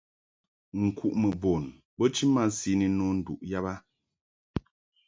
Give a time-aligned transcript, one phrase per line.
[0.83, 1.63] Nkuʼmɨ bun
[1.97, 3.75] bo chi masi ni nno nduʼ yab a.